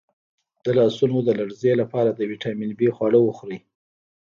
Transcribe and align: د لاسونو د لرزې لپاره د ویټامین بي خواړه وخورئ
د 0.63 0.65
لاسونو 0.77 1.17
د 1.23 1.29
لرزې 1.39 1.73
لپاره 1.81 2.09
د 2.13 2.21
ویټامین 2.31 2.71
بي 2.79 2.89
خواړه 2.95 3.19
وخورئ 3.21 3.59